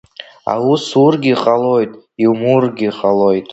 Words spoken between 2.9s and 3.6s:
ҟалоит…